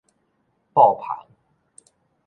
[0.73, 1.27] 布篷